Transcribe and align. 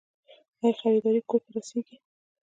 آیا 0.61 0.73
خریداري 0.81 1.21
کور 1.29 1.39
ته 1.45 1.49
رسیږي؟ 1.57 1.95